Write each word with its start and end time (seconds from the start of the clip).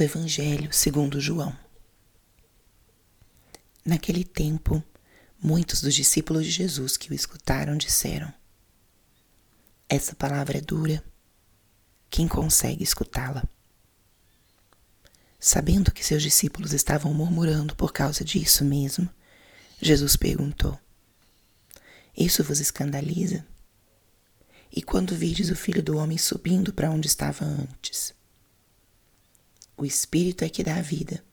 do 0.00 0.04
Evangelho 0.04 0.72
segundo 0.72 1.20
João. 1.20 1.54
Naquele 3.84 4.24
tempo, 4.24 4.82
muitos 5.38 5.82
dos 5.82 5.94
discípulos 5.94 6.46
de 6.46 6.50
Jesus 6.50 6.96
que 6.96 7.10
o 7.10 7.14
escutaram 7.14 7.76
disseram: 7.76 8.32
Essa 9.86 10.14
palavra 10.14 10.56
é 10.56 10.60
dura. 10.62 11.04
Quem 12.08 12.26
consegue 12.26 12.82
escutá-la? 12.82 13.44
Sabendo 15.38 15.92
que 15.92 16.02
seus 16.02 16.22
discípulos 16.22 16.72
estavam 16.72 17.12
murmurando 17.12 17.76
por 17.76 17.92
causa 17.92 18.24
disso 18.24 18.64
mesmo, 18.64 19.06
Jesus 19.82 20.16
perguntou: 20.16 20.80
Isso 22.16 22.42
vos 22.42 22.58
escandaliza? 22.58 23.46
E 24.74 24.80
quando 24.80 25.14
vides 25.14 25.50
o 25.50 25.56
filho 25.56 25.82
do 25.82 25.98
homem 25.98 26.16
subindo 26.16 26.72
para 26.72 26.90
onde 26.90 27.06
estava 27.06 27.44
antes? 27.44 28.18
O 29.80 29.86
espírito 29.86 30.44
é 30.44 30.48
que 30.50 30.62
dá 30.62 30.76
a 30.76 30.82
vida, 30.82 31.24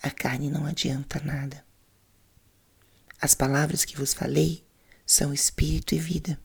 a 0.00 0.08
carne 0.08 0.48
não 0.48 0.66
adianta 0.66 1.20
nada. 1.24 1.66
As 3.20 3.34
palavras 3.34 3.84
que 3.84 3.96
vos 3.96 4.14
falei 4.14 4.64
são 5.04 5.34
espírito 5.34 5.92
e 5.92 5.98
vida, 5.98 6.40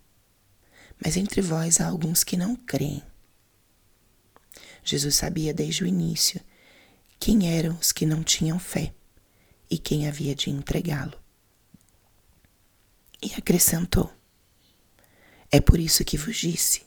mas 1.00 1.16
entre 1.18 1.40
vós 1.40 1.80
há 1.80 1.86
alguns 1.86 2.24
que 2.24 2.36
não 2.36 2.56
creem. 2.56 3.04
Jesus 4.84 5.14
sabia 5.14 5.54
desde 5.54 5.84
o 5.84 5.88
início 5.88 6.42
quem 7.20 7.56
eram 7.56 7.78
os 7.78 7.92
que 7.92 8.08
não 8.08 8.24
tinham 8.24 8.58
fé 8.58 8.92
e 9.70 9.78
quem 9.78 10.08
havia 10.08 10.34
de 10.34 10.50
entregá-lo. 10.50 11.22
E 13.22 13.32
acrescentou: 13.36 14.12
é 15.52 15.62
por 15.62 15.80
isso 15.80 16.04
que 16.04 16.18
vos 16.18 16.38
disse: 16.38 16.82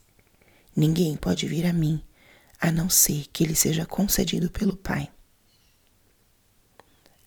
ninguém 0.75 1.15
pode 1.15 1.47
vir 1.47 1.65
a 1.65 1.71
mim 1.71 2.03
a 2.59 2.71
não 2.71 2.89
ser 2.89 3.27
que 3.33 3.45
lhe 3.45 3.55
seja 3.55 3.85
concedido 3.85 4.49
pelo 4.49 4.75
Pai. 4.75 5.11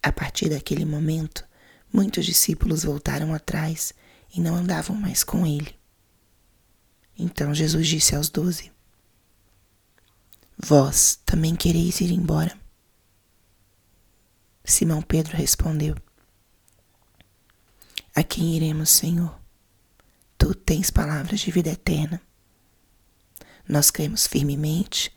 A 0.03 0.12
partir 0.12 0.48
daquele 0.48 0.85
momento, 0.85 1.47
muitos 1.93 2.25
discípulos 2.25 2.85
voltaram 2.85 3.35
atrás 3.35 3.93
e 4.35 4.41
não 4.41 4.55
andavam 4.55 4.97
mais 4.97 5.25
com 5.25 5.47
ele. 5.47 5.77
Então 7.19 7.53
Jesus 7.55 7.87
disse 7.87 8.15
aos 8.15 8.29
doze: 8.29 8.70
Vós 10.57 11.19
também 11.27 11.57
quereis 11.57 12.01
ir 12.01 12.13
embora? 12.13 12.57
Simão 14.65 15.03
Pedro 15.03 15.37
respondeu: 15.37 15.97
A 18.15 18.23
quem 18.23 18.55
iremos, 18.57 18.91
Senhor? 18.91 19.39
Tu 20.37 20.55
tens 20.55 20.91
palavras 20.91 21.41
de 21.41 21.51
vida 21.51 21.70
eterna. 21.70 22.20
Nós 23.69 23.91
cremos 23.91 24.27
firmemente 24.27 25.13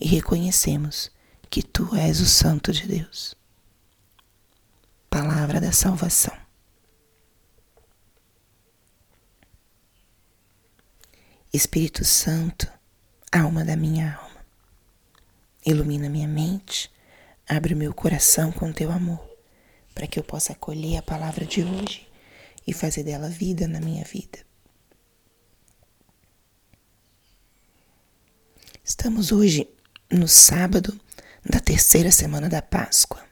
e 0.00 0.06
reconhecemos 0.06 1.10
que 1.50 1.62
Tu 1.62 1.94
és 1.94 2.20
o 2.20 2.26
Santo 2.26 2.72
de 2.72 2.86
Deus. 2.86 3.34
Palavra 5.08 5.60
da 5.60 5.72
salvação. 5.72 6.36
Espírito 11.52 12.04
Santo, 12.04 12.68
alma 13.30 13.64
da 13.64 13.76
minha 13.76 14.16
alma, 14.16 14.44
ilumina 15.64 16.08
minha 16.08 16.26
mente, 16.26 16.90
abre 17.48 17.74
o 17.74 17.76
meu 17.76 17.94
coração 17.94 18.50
com 18.50 18.72
teu 18.72 18.90
amor, 18.90 19.24
para 19.94 20.08
que 20.08 20.18
eu 20.18 20.24
possa 20.24 20.52
acolher 20.52 20.96
a 20.96 21.02
palavra 21.02 21.46
de 21.46 21.62
hoje 21.62 22.08
e 22.66 22.72
fazer 22.72 23.04
dela 23.04 23.28
vida 23.28 23.68
na 23.68 23.80
minha 23.80 24.04
vida. 24.04 24.44
Estamos 28.82 29.30
hoje 29.30 29.68
no 30.14 30.28
sábado 30.28 30.98
da 31.44 31.58
terceira 31.60 32.10
semana 32.10 32.48
da 32.48 32.62
Páscoa. 32.62 33.22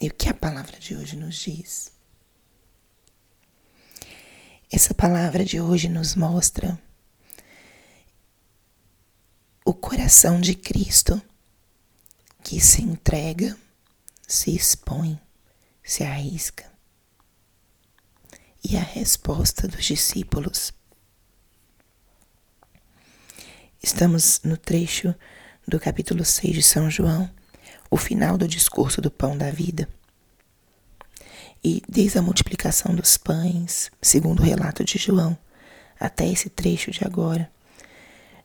E 0.00 0.08
o 0.08 0.14
que 0.14 0.28
a 0.28 0.34
palavra 0.34 0.78
de 0.78 0.94
hoje 0.94 1.16
nos 1.16 1.36
diz? 1.36 1.92
Essa 4.70 4.94
palavra 4.94 5.44
de 5.44 5.60
hoje 5.60 5.88
nos 5.88 6.14
mostra 6.14 6.80
o 9.64 9.74
coração 9.74 10.40
de 10.40 10.54
Cristo 10.54 11.20
que 12.42 12.60
se 12.60 12.82
entrega, 12.82 13.56
se 14.26 14.54
expõe, 14.54 15.20
se 15.82 16.04
arrisca. 16.04 16.70
E 18.62 18.76
a 18.76 18.82
resposta 18.82 19.66
dos 19.66 19.84
discípulos 19.84 20.72
Estamos 23.82 24.42
no 24.44 24.58
trecho 24.58 25.14
do 25.66 25.80
capítulo 25.80 26.22
6 26.22 26.54
de 26.54 26.62
São 26.62 26.90
João, 26.90 27.30
o 27.90 27.96
final 27.96 28.36
do 28.36 28.46
discurso 28.46 29.00
do 29.00 29.10
pão 29.10 29.38
da 29.38 29.50
vida. 29.50 29.88
E 31.64 31.82
desde 31.88 32.18
a 32.18 32.22
multiplicação 32.22 32.94
dos 32.94 33.16
pães, 33.16 33.90
segundo 34.02 34.40
o 34.40 34.42
relato 34.42 34.84
de 34.84 34.98
João, 34.98 35.36
até 35.98 36.28
esse 36.28 36.50
trecho 36.50 36.90
de 36.90 37.02
agora, 37.06 37.50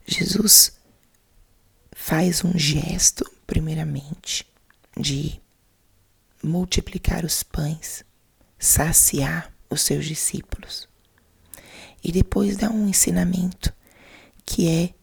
Jesus 0.08 0.78
faz 1.92 2.46
um 2.46 2.58
gesto, 2.58 3.30
primeiramente, 3.46 4.48
de 4.98 5.42
multiplicar 6.42 7.26
os 7.26 7.44
pães, 7.44 8.06
saciar 8.58 9.54
os 9.70 9.82
seus 9.82 10.06
discípulos. 10.06 10.88
E 12.02 12.10
depois 12.10 12.56
dá 12.56 12.70
um 12.70 12.88
ensinamento 12.88 13.74
que 14.46 14.70
é 14.70 14.94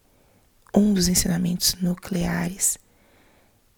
um 0.74 0.94
dos 0.94 1.08
ensinamentos 1.08 1.74
nucleares 1.74 2.78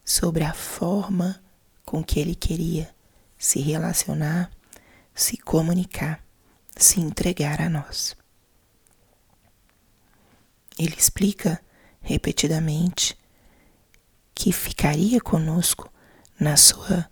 sobre 0.04 0.44
a 0.44 0.52
forma 0.52 1.42
com 1.84 2.02
que 2.02 2.20
ele 2.20 2.34
queria 2.34 2.94
se 3.38 3.60
relacionar, 3.60 4.50
se 5.14 5.36
comunicar, 5.36 6.22
se 6.76 7.00
entregar 7.00 7.60
a 7.60 7.68
nós. 7.68 8.16
Ele 10.78 10.94
explica 10.96 11.60
repetidamente 12.00 13.16
que 14.34 14.52
ficaria 14.52 15.20
conosco 15.20 15.90
na 16.38 16.56
sua 16.56 17.08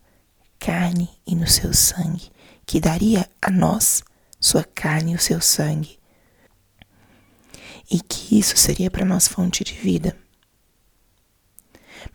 carne 0.59 1.09
e 1.27 1.35
no 1.35 1.47
seu 1.47 1.73
sangue, 1.73 2.31
que 2.67 2.81
daria 2.81 3.29
a 3.41 3.51
nós 3.51 4.03
sua 4.41 4.65
carne 4.65 5.13
e 5.13 5.15
o 5.15 5.21
seu 5.21 5.41
sangue, 5.41 5.99
e 7.91 8.01
que 8.01 8.39
isso 8.39 8.57
seria 8.57 8.91
para 8.91 9.05
nós 9.05 9.29
fonte 9.29 9.65
de 9.65 9.75
vida. 9.75 10.17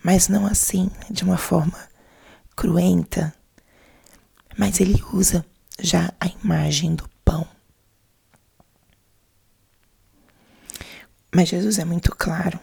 Mas 0.03 0.28
não 0.28 0.45
assim, 0.45 0.89
de 1.09 1.23
uma 1.23 1.38
forma 1.38 1.88
cruenta, 2.55 3.33
mas 4.57 4.79
ele 4.79 5.01
usa 5.13 5.45
já 5.79 6.11
a 6.19 6.28
imagem 6.28 6.95
do 6.95 7.07
pão. 7.23 7.47
Mas 11.33 11.50
Jesus 11.50 11.78
é 11.78 11.85
muito 11.85 12.16
claro. 12.16 12.59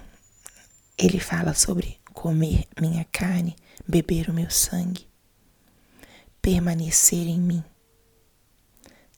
Ele 0.98 1.20
fala 1.20 1.54
sobre 1.54 2.00
comer 2.12 2.66
minha 2.80 3.04
carne, 3.12 3.54
beber 3.86 4.28
o 4.28 4.32
meu 4.34 4.50
sangue, 4.50 5.06
permanecer 6.42 7.26
em 7.26 7.40
mim, 7.40 7.64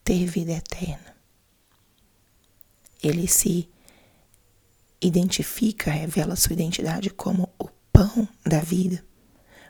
ter 0.05 0.27
vida 0.27 0.53
eterna. 0.53 1.17
Ele 3.03 3.27
se 3.29 3.69
identifica, 5.07 5.91
revela 5.91 6.37
sua 6.37 6.53
identidade 6.53 7.11
como 7.11 7.49
o 7.59 7.69
pão 7.93 8.29
da 8.45 8.61
vida, 8.61 9.05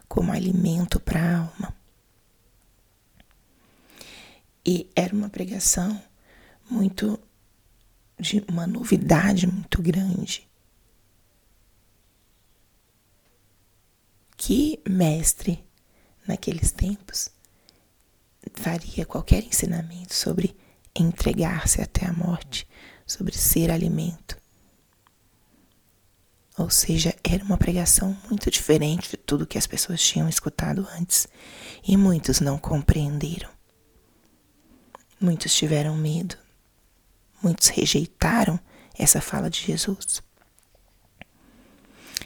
como 0.09 0.33
alimento 0.33 0.99
para 0.99 1.21
a 1.21 1.39
alma. 1.39 1.77
E 4.65 4.91
era 4.97 5.15
uma 5.15 5.29
pregação 5.29 6.03
muito 6.69 7.21
de 8.19 8.43
uma 8.49 8.67
novidade 8.67 9.47
muito 9.47 9.81
grande. 9.81 10.49
Que 14.37 14.81
mestre 14.89 15.65
naqueles 16.27 16.73
tempos 16.73 17.31
faria 18.55 19.05
qualquer 19.07 19.45
ensinamento 19.45 20.15
sobre 20.15 20.57
entregar-se 20.95 21.81
até 21.81 22.07
a 22.07 22.13
morte, 22.13 22.67
sobre 23.07 23.37
ser 23.37 23.71
alimento? 23.71 24.37
Ou 26.59 26.71
seja, 26.71 27.15
era 27.23 27.45
uma 27.45 27.59
pregação 27.59 28.17
muito 28.29 28.51
diferente 28.51 29.11
de 29.11 29.17
tudo 29.19 29.47
que 29.47 29.59
as 29.59 29.67
pessoas 29.67 30.01
tinham 30.01 30.29
escutado 30.29 30.89
antes, 30.99 31.29
e 31.87 31.97
muitos 31.97 32.41
não 32.41 32.57
compreenderam. 32.57 33.51
Muitos 35.21 35.55
tiveram 35.55 35.95
medo. 35.95 36.37
Muitos 37.43 37.69
rejeitaram 37.69 38.59
essa 38.99 39.21
fala 39.21 39.51
de 39.51 39.61
Jesus. 39.61 40.23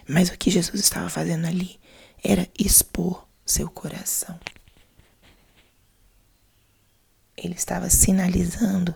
Mas 0.08 0.28
o 0.28 0.38
que 0.38 0.50
Jesus 0.50 0.80
estava 0.80 1.08
fazendo 1.08 1.46
ali 1.46 1.80
era 2.22 2.48
expor 2.58 3.26
seu 3.44 3.68
coração. 3.68 4.38
Ele 7.36 7.54
estava 7.54 7.90
sinalizando 7.90 8.94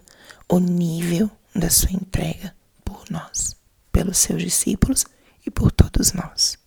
o 0.48 0.60
nível 0.60 1.28
da 1.54 1.70
sua 1.70 1.92
entrega 1.92 2.54
por 2.84 3.04
nós, 3.10 3.56
pelos 3.90 4.18
seus 4.18 4.42
discípulos 4.42 5.04
e 5.44 5.50
por 5.50 5.70
todos 5.70 6.12
nós. 6.12 6.58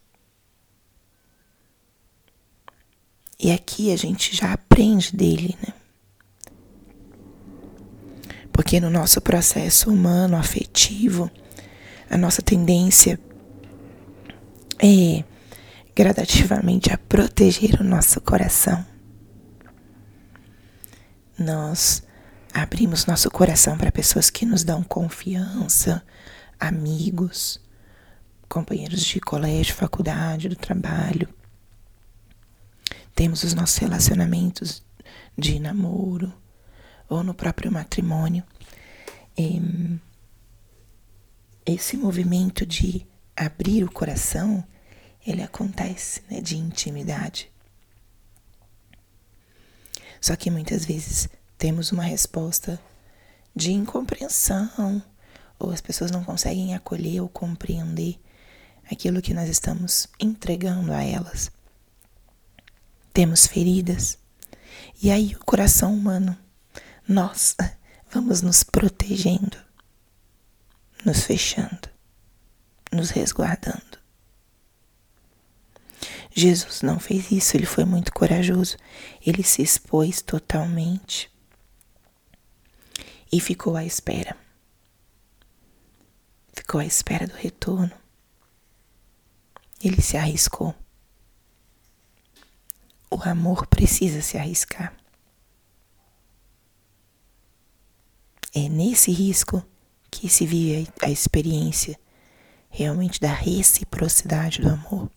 E 3.39 3.51
aqui 3.51 3.91
a 3.91 3.95
gente 3.95 4.35
já 4.35 4.51
aprende 4.53 5.15
dele, 5.15 5.57
né? 5.62 5.74
Porque 8.51 8.79
no 8.79 8.89
nosso 8.89 9.21
processo 9.21 9.91
humano, 9.91 10.35
afetivo, 10.35 11.29
a 12.09 12.18
nossa 12.18 12.41
tendência 12.41 13.19
é 14.80 15.23
gradativamente 15.95 16.91
a 16.91 16.97
proteger 16.97 17.80
o 17.80 17.83
nosso 17.83 18.19
coração. 18.19 18.83
Nós 21.38 22.01
abrimos 22.51 23.06
nosso 23.06 23.30
coração 23.30 23.77
para 23.77 23.91
pessoas 23.91 24.31
que 24.31 24.45
nos 24.45 24.63
dão 24.63 24.83
confiança, 24.83 26.03
amigos, 26.59 27.59
companheiros 28.47 29.03
de 29.03 29.19
colégio, 29.19 29.75
faculdade, 29.75 30.49
do 30.49 30.55
trabalho. 30.55 31.27
Temos 33.13 33.44
os 33.44 33.53
nossos 33.53 33.77
relacionamentos 33.77 34.83
de 35.38 35.59
namoro 35.59 36.33
ou 37.09 37.23
no 37.23 37.33
próprio 37.33 37.71
matrimônio. 37.71 38.44
Esse 41.65 41.97
movimento 41.97 42.65
de 42.65 43.05
abrir 43.35 43.83
o 43.83 43.91
coração, 43.91 44.63
ele 45.25 45.44
acontece 45.44 46.21
né, 46.29 46.41
de 46.41 46.57
intimidade. 46.57 47.51
Só 50.19 50.35
que 50.35 50.49
muitas 50.49 50.85
vezes 50.85 51.27
temos 51.57 51.91
uma 51.91 52.03
resposta 52.03 52.79
de 53.55 53.71
incompreensão, 53.71 55.01
ou 55.59 55.71
as 55.71 55.81
pessoas 55.81 56.11
não 56.11 56.23
conseguem 56.23 56.75
acolher 56.75 57.21
ou 57.21 57.27
compreender 57.27 58.19
aquilo 58.89 59.22
que 59.22 59.34
nós 59.34 59.50
estamos 59.50 60.07
entregando 60.19 60.94
a 60.94 61.04
elas. 61.04 61.51
Temos 63.13 63.48
feridas, 63.48 64.18
e 65.01 65.12
aí 65.12 65.36
o 65.36 65.45
coração 65.45 65.94
humano, 65.94 66.38
nós 67.07 67.56
vamos 68.12 68.42
nos 68.42 68.63
protegendo, 68.63 69.57
nos 71.06 71.24
fechando, 71.24 71.89
nos 72.92 73.10
resguardando. 73.10 73.98
Jesus 76.38 76.83
não 76.83 77.00
fez 77.00 77.31
isso, 77.31 77.57
ele 77.57 77.66
foi 77.66 77.83
muito 77.83 78.13
corajoso. 78.13 78.78
Ele 79.25 79.42
se 79.42 79.63
expôs 79.63 80.22
totalmente 80.22 81.31
e 83.31 83.40
ficou 83.40 83.75
à 83.75 83.83
espera. 83.83 84.38
Ficou 86.54 86.80
à 86.80 86.86
espera 86.86 87.25
do 87.25 87.33
retorno. 87.33 87.92
Ele 89.83 90.01
se 90.01 90.18
arriscou. 90.18 90.74
O 93.09 93.21
amor 93.24 93.68
precisa 93.68 94.21
se 94.21 94.38
arriscar. 94.38 94.95
É 98.53 98.68
nesse 98.68 99.12
risco 99.12 99.63
que 100.09 100.27
se 100.27 100.45
vive 100.45 100.89
a 101.01 101.09
experiência 101.09 102.00
realmente 102.69 103.19
da 103.19 103.31
reciprocidade 103.31 104.62
do 104.62 104.69
amor. 104.69 105.12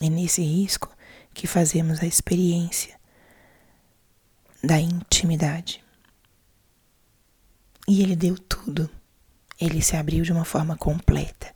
É 0.00 0.08
nesse 0.08 0.42
risco 0.42 0.94
que 1.34 1.46
fazemos 1.46 2.00
a 2.00 2.06
experiência 2.06 2.98
da 4.62 4.78
intimidade. 4.78 5.84
E 7.88 8.02
ele 8.02 8.14
deu 8.14 8.38
tudo. 8.38 8.90
Ele 9.60 9.82
se 9.82 9.96
abriu 9.96 10.24
de 10.24 10.32
uma 10.32 10.44
forma 10.44 10.76
completa. 10.76 11.55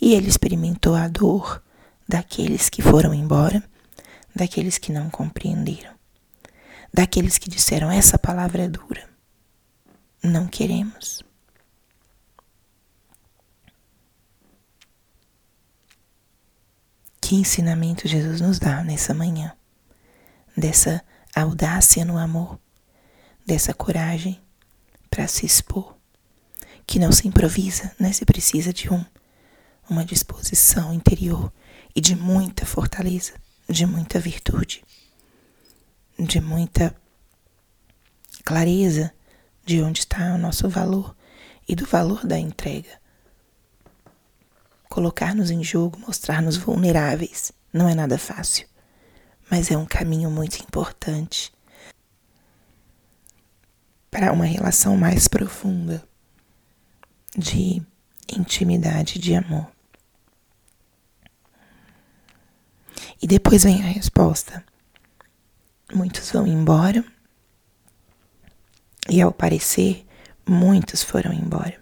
E 0.00 0.14
ele 0.14 0.28
experimentou 0.28 0.94
a 0.94 1.08
dor 1.08 1.62
daqueles 2.08 2.68
que 2.68 2.82
foram 2.82 3.14
embora, 3.14 3.62
daqueles 4.34 4.78
que 4.78 4.92
não 4.92 5.08
compreenderam, 5.10 5.94
daqueles 6.92 7.38
que 7.38 7.48
disseram: 7.50 7.90
essa 7.90 8.18
palavra 8.18 8.64
é 8.64 8.68
dura. 8.68 9.08
Não 10.22 10.46
queremos. 10.46 11.22
Que 17.20 17.34
ensinamento 17.34 18.06
Jesus 18.06 18.40
nos 18.40 18.58
dá 18.58 18.84
nessa 18.84 19.12
manhã, 19.12 19.52
dessa 20.56 21.02
audácia 21.34 22.04
no 22.04 22.18
amor, 22.18 22.58
dessa 23.44 23.74
coragem 23.74 24.40
para 25.10 25.26
se 25.26 25.44
expor, 25.44 25.96
que 26.86 27.00
não 27.00 27.10
se 27.10 27.26
improvisa, 27.26 27.92
né? 27.98 28.12
Se 28.12 28.24
precisa 28.24 28.72
de 28.72 28.92
um 28.92 29.04
uma 29.88 30.04
disposição 30.04 30.92
interior 30.92 31.52
e 31.94 32.00
de 32.00 32.14
muita 32.14 32.66
fortaleza, 32.66 33.32
de 33.68 33.86
muita 33.86 34.18
virtude, 34.18 34.84
de 36.18 36.40
muita 36.40 36.94
clareza 38.44 39.12
de 39.64 39.82
onde 39.82 40.00
está 40.00 40.34
o 40.34 40.38
nosso 40.38 40.68
valor 40.68 41.16
e 41.68 41.74
do 41.74 41.84
valor 41.84 42.26
da 42.26 42.38
entrega 42.38 43.06
Colocar-nos 44.96 45.50
em 45.50 45.62
jogo, 45.62 45.98
mostrar-nos 45.98 46.56
vulneráveis, 46.56 47.52
não 47.70 47.86
é 47.86 47.94
nada 47.94 48.16
fácil, 48.16 48.66
mas 49.50 49.70
é 49.70 49.76
um 49.76 49.84
caminho 49.84 50.30
muito 50.30 50.56
importante 50.62 51.52
para 54.10 54.32
uma 54.32 54.46
relação 54.46 54.96
mais 54.96 55.28
profunda 55.28 56.02
de 57.36 57.82
intimidade, 58.26 59.18
de 59.18 59.34
amor. 59.34 59.70
E 63.20 63.26
depois 63.26 63.64
vem 63.64 63.82
a 63.82 63.86
resposta. 63.86 64.64
Muitos 65.94 66.30
vão 66.30 66.46
embora, 66.46 67.04
e 69.08 69.20
ao 69.20 69.32
parecer, 69.32 70.04
muitos 70.46 71.02
foram 71.02 71.32
embora. 71.32 71.80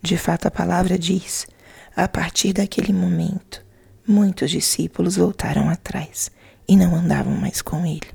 De 0.00 0.16
fato, 0.16 0.46
a 0.46 0.50
palavra 0.50 0.98
diz 0.98 1.46
a 1.94 2.06
partir 2.06 2.52
daquele 2.52 2.92
momento, 2.92 3.64
muitos 4.06 4.50
discípulos 4.50 5.16
voltaram 5.16 5.68
atrás 5.68 6.30
e 6.68 6.76
não 6.76 6.94
andavam 6.94 7.34
mais 7.34 7.60
com 7.60 7.84
ele. 7.84 8.08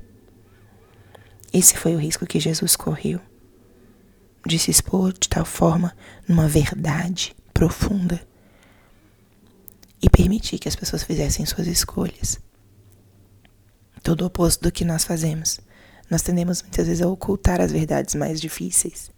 Esse 1.52 1.76
foi 1.76 1.94
o 1.94 1.98
risco 1.98 2.26
que 2.26 2.40
Jesus 2.40 2.74
correu 2.74 3.20
de 4.46 4.58
se 4.58 4.70
expor 4.70 5.12
de 5.12 5.28
tal 5.28 5.44
forma 5.44 5.94
numa 6.28 6.48
verdade 6.48 7.34
profunda 7.52 8.20
e 10.02 10.10
permitir 10.10 10.58
que 10.58 10.68
as 10.68 10.76
pessoas 10.76 11.02
fizessem 11.02 11.46
suas 11.46 11.66
escolhas. 11.66 12.38
Todo 14.02 14.22
o 14.22 14.26
oposto 14.26 14.62
do 14.62 14.72
que 14.72 14.84
nós 14.84 15.04
fazemos. 15.04 15.60
Nós 16.10 16.22
tendemos 16.22 16.62
muitas 16.62 16.86
vezes 16.86 17.02
a 17.02 17.08
ocultar 17.08 17.60
as 17.60 17.72
verdades 17.72 18.14
mais 18.14 18.40
difíceis 18.40 19.10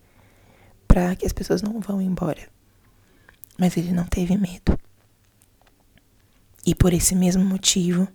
para 0.87 1.15
que 1.15 1.27
as 1.27 1.33
pessoas 1.33 1.61
não 1.61 1.81
vão 1.81 2.01
embora 2.01 2.49
mas 3.59 3.77
ele 3.77 3.93
não 3.93 4.07
teve 4.07 4.39
medo. 4.39 4.79
E 6.65 6.75
por 6.75 6.93
esse 6.93 7.15
mesmo 7.17 7.45
motivo, 7.45 8.07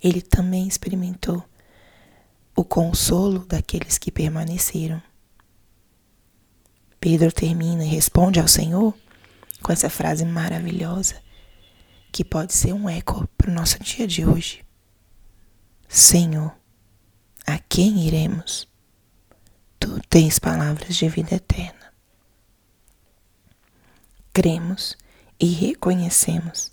ele 0.00 0.22
também 0.22 0.68
experimentou 0.68 1.44
o 2.54 2.64
consolo 2.64 3.40
daqueles 3.40 3.98
que 3.98 4.12
permaneceram. 4.12 5.02
Pedro 7.00 7.32
termina 7.32 7.84
e 7.84 7.88
responde 7.88 8.38
ao 8.38 8.46
Senhor 8.46 8.94
com 9.60 9.72
essa 9.72 9.90
frase 9.90 10.24
maravilhosa 10.24 11.16
que 12.12 12.24
pode 12.24 12.52
ser 12.52 12.72
um 12.74 12.88
eco 12.88 13.26
para 13.36 13.50
o 13.50 13.54
nosso 13.54 13.82
dia 13.82 14.06
de 14.06 14.24
hoje. 14.24 14.64
Senhor, 15.88 16.54
a 17.46 17.58
quem 17.58 18.06
iremos? 18.06 18.68
Tu 19.80 20.00
tens 20.08 20.38
palavras 20.38 20.94
de 20.94 21.08
vida 21.08 21.34
eterna 21.34 21.82
cremos 24.32 24.96
e 25.38 25.46
reconhecemos 25.46 26.72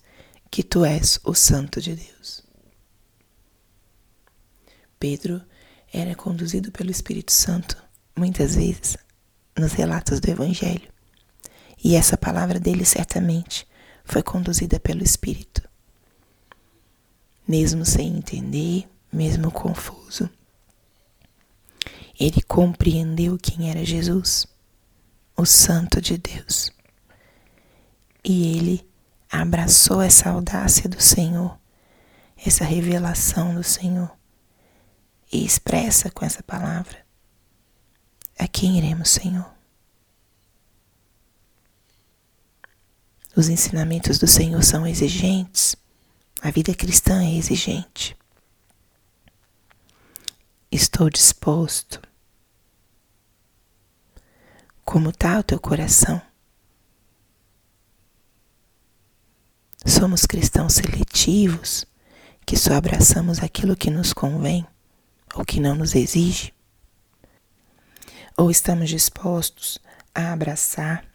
que 0.50 0.64
tu 0.64 0.86
és 0.86 1.20
o 1.24 1.34
Santo 1.34 1.82
de 1.82 1.96
Deus. 1.96 2.42
Pedro 5.00 5.42
era 5.92 6.16
conduzido 6.16 6.72
pelo 6.72 6.92
Espírito 6.92 7.32
Santo 7.32 7.82
muitas 8.16 8.56
vezes 8.56 8.98
nos 9.58 9.74
relatos 9.74 10.20
do 10.20 10.30
Evangelho, 10.30 10.90
e 11.84 11.96
essa 11.96 12.18
palavra 12.18 12.60
dele 12.60 12.86
certamente 12.86 13.68
foi 14.10 14.22
conduzida 14.24 14.80
pelo 14.80 15.04
Espírito. 15.04 15.62
Mesmo 17.48 17.86
sem 17.86 18.18
entender, 18.18 18.88
mesmo 19.12 19.52
confuso, 19.52 20.30
ele 22.20 22.42
compreendeu 22.42 23.38
quem 23.38 23.70
era 23.70 23.86
Jesus, 23.86 24.46
o 25.36 25.46
Santo 25.46 26.02
de 26.02 26.18
Deus 26.18 26.72
e 28.24 28.58
ele 28.58 28.90
abraçou 29.32 30.02
essa 30.02 30.30
audácia 30.30 30.90
do 30.90 31.02
Senhor, 31.02 31.58
essa 32.38 32.64
revelação 32.64 33.54
do 33.56 33.64
Senhor, 33.64 34.12
e 35.32 35.46
expressa 35.46 36.10
com 36.10 36.26
essa 36.26 36.44
palavra: 36.44 36.98
A 38.38 38.48
quem 38.48 38.78
iremos, 38.78 39.10
Senhor? 39.10 39.59
Os 43.40 43.48
ensinamentos 43.48 44.20
do 44.20 44.28
Senhor 44.28 44.62
são 44.66 44.86
exigentes. 44.86 45.74
A 46.42 46.52
vida 46.52 46.76
cristã 46.76 47.24
é 47.24 47.38
exigente. 47.38 48.14
Estou 50.70 51.10
disposto. 51.10 52.02
Como 54.84 55.12
está 55.12 55.40
o 55.40 55.44
teu 55.44 55.58
coração? 55.58 56.22
Somos 59.86 60.26
cristãos 60.26 60.74
seletivos 60.74 61.86
que 62.46 62.58
só 62.58 62.74
abraçamos 62.74 63.42
aquilo 63.42 63.78
que 63.78 63.90
nos 63.90 64.12
convém 64.12 64.68
ou 65.34 65.46
que 65.46 65.62
não 65.62 65.76
nos 65.76 65.96
exige? 65.96 66.54
Ou 68.36 68.52
estamos 68.52 68.90
dispostos 68.90 69.80
a 70.14 70.34
abraçar 70.34 71.09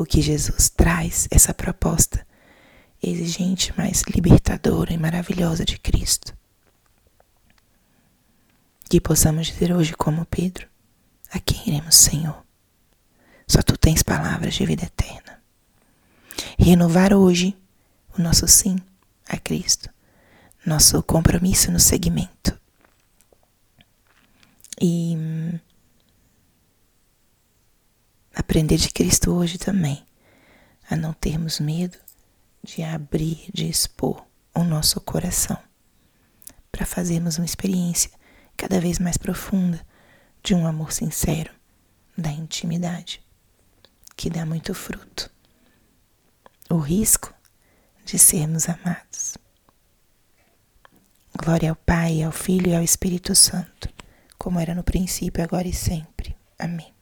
o 0.00 0.06
que 0.06 0.22
Jesus 0.22 0.70
traz, 0.70 1.28
essa 1.30 1.52
proposta 1.52 2.26
exigente, 3.02 3.72
mas 3.76 4.02
libertadora 4.02 4.92
e 4.92 4.98
maravilhosa 4.98 5.64
de 5.64 5.78
Cristo? 5.78 6.36
Que 8.88 9.00
possamos 9.00 9.46
dizer 9.46 9.72
hoje, 9.72 9.94
como 9.94 10.24
Pedro: 10.24 10.66
A 11.30 11.38
quem 11.38 11.68
iremos, 11.68 11.94
Senhor? 11.94 12.42
Só 13.46 13.62
tu 13.62 13.76
tens 13.76 14.02
palavras 14.02 14.54
de 14.54 14.64
vida 14.64 14.84
eterna. 14.84 15.40
Renovar 16.58 17.12
hoje 17.12 17.56
o 18.16 18.22
nosso 18.22 18.46
sim 18.46 18.76
a 19.28 19.36
Cristo, 19.38 19.88
nosso 20.64 21.02
compromisso 21.02 21.70
no 21.70 21.80
segmento. 21.80 22.58
E 24.80 25.16
aprender 28.34 28.76
de 28.76 28.90
Cristo 28.90 29.32
hoje 29.32 29.58
também, 29.58 30.04
a 30.88 30.96
não 30.96 31.12
termos 31.12 31.60
medo 31.60 31.98
de 32.62 32.82
abrir, 32.82 33.50
de 33.52 33.68
expor 33.68 34.24
o 34.54 34.62
nosso 34.62 35.00
coração, 35.00 35.58
para 36.70 36.86
fazermos 36.86 37.38
uma 37.38 37.44
experiência 37.44 38.10
cada 38.56 38.80
vez 38.80 38.98
mais 38.98 39.16
profunda 39.16 39.80
de 40.42 40.54
um 40.54 40.66
amor 40.66 40.92
sincero, 40.92 41.52
da 42.16 42.30
intimidade, 42.30 43.24
que 44.16 44.28
dá 44.28 44.44
muito 44.44 44.74
fruto. 44.74 45.30
O 46.68 46.78
risco 46.78 47.32
de 48.04 48.18
sermos 48.18 48.68
amados. 48.68 49.36
Glória 51.42 51.70
ao 51.70 51.76
Pai, 51.76 52.22
ao 52.22 52.32
Filho 52.32 52.68
e 52.68 52.74
ao 52.74 52.82
Espírito 52.82 53.34
Santo, 53.34 53.88
como 54.36 54.60
era 54.60 54.74
no 54.74 54.84
princípio, 54.84 55.42
agora 55.42 55.66
e 55.66 55.72
sempre. 55.72 56.36
Amém. 56.58 56.92